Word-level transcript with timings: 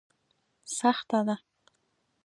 سخته 0.77 1.19
ده. 1.27 1.35